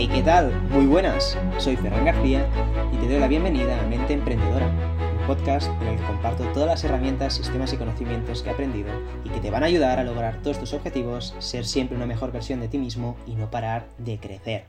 [0.00, 0.52] Hey, ¿qué tal?
[0.70, 1.36] Muy buenas.
[1.58, 2.48] Soy Ferran García
[2.92, 6.68] y te doy la bienvenida a Mente Emprendedora, un podcast en el que comparto todas
[6.68, 8.90] las herramientas, sistemas y conocimientos que he aprendido
[9.24, 12.30] y que te van a ayudar a lograr todos tus objetivos, ser siempre una mejor
[12.30, 14.66] versión de ti mismo y no parar de crecer.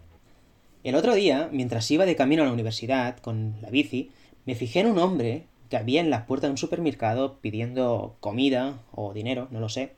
[0.84, 4.10] El otro día, mientras iba de camino a la universidad con la bici,
[4.48, 8.80] me fijé en un hombre que había en la puerta de un supermercado pidiendo comida
[8.92, 9.94] o dinero, no lo sé.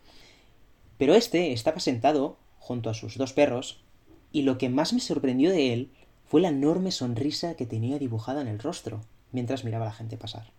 [0.98, 3.81] Pero este estaba sentado junto a sus dos perros,
[4.32, 5.92] y lo que más me sorprendió de él
[6.26, 10.18] fue la enorme sonrisa que tenía dibujada en el rostro mientras miraba a la gente
[10.18, 10.52] pasar.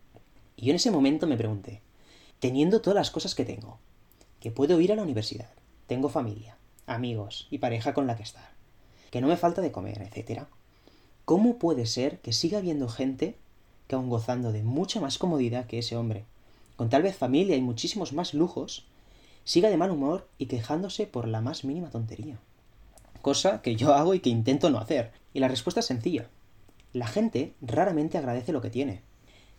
[0.57, 1.81] Y yo en ese momento me pregunté,
[2.41, 3.79] teniendo todas las cosas que tengo,
[4.41, 5.51] que puedo ir a la universidad,
[5.87, 8.51] tengo familia, amigos y pareja con la que estar,
[9.11, 10.45] que no me falta de comer, etc.
[11.25, 13.37] ¿Cómo puede ser que siga habiendo gente
[13.87, 16.25] que aun gozando de mucha más comodidad que ese hombre,
[16.77, 18.87] con tal vez familia y muchísimos más lujos,
[19.45, 22.39] siga de mal humor y quejándose por la más mínima tontería.
[23.23, 25.13] Cosa que yo hago y que intento no hacer.
[25.33, 26.29] Y la respuesta es sencilla.
[26.93, 29.03] La gente raramente agradece lo que tiene.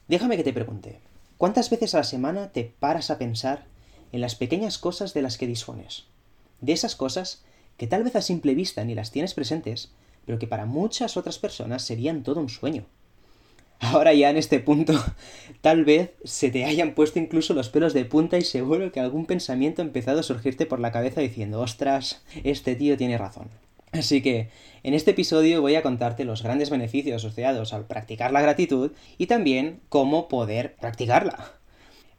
[0.08, 1.00] Déjame que te pregunte,
[1.38, 3.66] ¿cuántas veces a la semana te paras a pensar
[4.12, 6.04] en las pequeñas cosas de las que dispones?
[6.60, 7.44] De esas cosas
[7.78, 9.92] que tal vez a simple vista ni las tienes presentes,
[10.26, 12.86] pero que para muchas otras personas serían todo un sueño.
[13.84, 14.94] Ahora ya en este punto,
[15.62, 19.26] tal vez se te hayan puesto incluso los pelos de punta y seguro que algún
[19.26, 23.50] pensamiento ha empezado a surgirte por la cabeza diciendo, ostras, este tío tiene razón.
[23.92, 24.50] Así que,
[24.84, 29.28] en este episodio voy a contarte los grandes beneficios asociados al practicar la gratitud y
[29.28, 31.52] también cómo poder practicarla.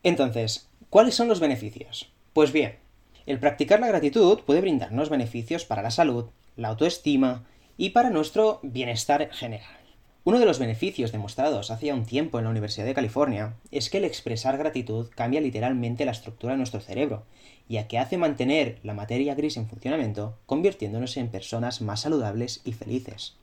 [0.03, 2.13] Entonces, ¿cuáles son los beneficios?
[2.35, 2.77] Pues bien,
[3.25, 7.47] el practicar la gratitud puede brindarnos beneficios para la salud, la autoestima
[7.79, 9.84] y para nuestro bienestar general.
[10.27, 13.99] Uno de los beneficios demostrados hace un tiempo en la Universidad de California es que
[13.99, 17.25] el expresar gratitud cambia literalmente la estructura de nuestro cerebro,
[17.69, 22.73] ya que hace mantener la materia gris en funcionamiento, convirtiéndonos en personas más saludables y
[22.73, 23.37] felices.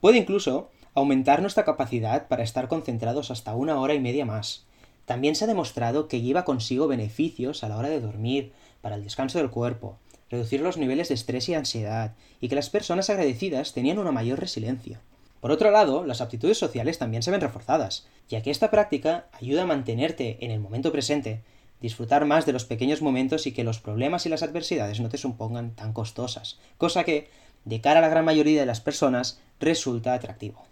[0.00, 4.66] Puede incluso aumentar nuestra capacidad para estar concentrados hasta una hora y media más.
[5.04, 9.04] También se ha demostrado que lleva consigo beneficios a la hora de dormir, para el
[9.04, 9.98] descanso del cuerpo,
[10.30, 14.40] reducir los niveles de estrés y ansiedad, y que las personas agradecidas tenían una mayor
[14.40, 15.00] resiliencia.
[15.44, 19.64] Por otro lado, las aptitudes sociales también se ven reforzadas, ya que esta práctica ayuda
[19.64, 21.42] a mantenerte en el momento presente,
[21.82, 25.18] disfrutar más de los pequeños momentos y que los problemas y las adversidades no te
[25.18, 27.28] supongan tan costosas, cosa que,
[27.66, 30.64] de cara a la gran mayoría de las personas, resulta atractivo.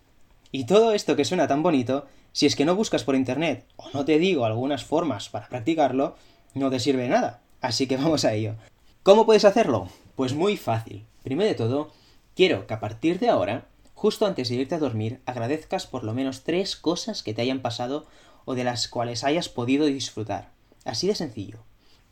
[0.53, 3.91] Y todo esto que suena tan bonito, si es que no buscas por internet o
[3.93, 6.16] no te digo algunas formas para practicarlo,
[6.54, 7.43] no te sirve nada.
[7.60, 8.54] Así que vamos a ello.
[9.03, 9.91] ¿Cómo puedes hacerlo?
[10.16, 11.04] Pues muy fácil.
[11.22, 11.91] Primero de todo,
[12.34, 16.14] quiero que a partir de ahora justo antes de irte a dormir, agradezcas por lo
[16.14, 18.06] menos tres cosas que te hayan pasado
[18.44, 20.50] o de las cuales hayas podido disfrutar.
[20.84, 21.58] Así de sencillo.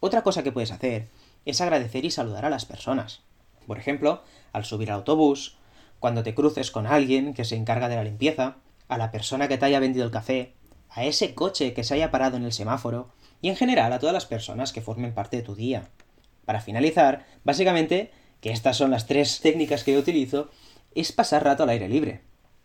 [0.00, 1.08] Otra cosa que puedes hacer
[1.44, 3.20] es agradecer y saludar a las personas.
[3.66, 5.58] Por ejemplo, al subir al autobús,
[5.98, 8.56] cuando te cruces con alguien que se encarga de la limpieza,
[8.88, 10.54] a la persona que te haya vendido el café,
[10.88, 13.10] a ese coche que se haya parado en el semáforo,
[13.42, 15.88] y en general a todas las personas que formen parte de tu día.
[16.44, 18.10] Para finalizar, básicamente,
[18.40, 20.50] que estas son las tres técnicas que yo utilizo,
[20.94, 22.22] es pasar rato al aire libre.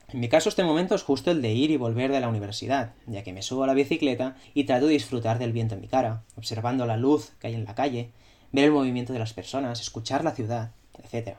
[0.10, 2.94] En mi caso este momento es justo el de ir y volver de la universidad,
[3.08, 5.88] ya que me subo a la bicicleta y trato de disfrutar del viento en mi
[5.88, 8.12] cara, observando la luz que hay en la calle,
[8.52, 10.72] ver el movimiento de las personas, escuchar la ciudad,
[11.02, 11.38] etc.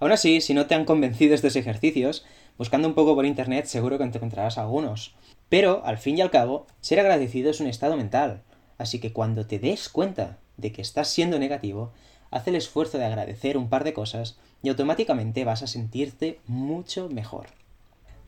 [0.00, 2.24] Aún así, si no te han convencido estos ejercicios,
[2.58, 5.14] buscando un poco por internet seguro que encontrarás algunos.
[5.48, 8.42] Pero, al fin y al cabo, ser agradecido es un estado mental,
[8.78, 11.92] así que cuando te des cuenta de que estás siendo negativo,
[12.32, 17.08] haz el esfuerzo de agradecer un par de cosas y automáticamente vas a sentirte mucho
[17.08, 17.46] mejor.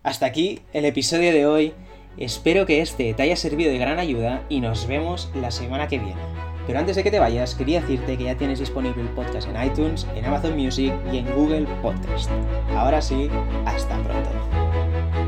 [0.04, 1.72] Hasta aquí el episodio de hoy.
[2.16, 5.98] Espero que este te haya servido de gran ayuda y nos vemos la semana que
[5.98, 6.20] viene.
[6.66, 9.62] Pero antes de que te vayas, quería decirte que ya tienes disponible el podcast en
[9.62, 12.30] iTunes, en Amazon Music y en Google Podcast.
[12.76, 13.28] Ahora sí,
[13.66, 15.23] hasta pronto.